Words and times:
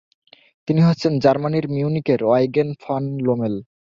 তিনি 0.67 0.81
হচ্ছেন 0.81 1.13
জার্মানির 1.19 1.65
মিউনিখের 1.67 2.19
অয়গেন 2.25 2.69
ফন 2.81 3.03
লোমেল। 3.25 3.55